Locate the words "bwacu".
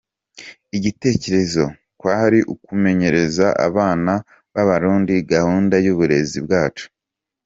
6.47-6.85